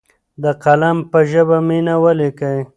[0.43, 2.59] د قلم په ژبه مینه ولیکئ.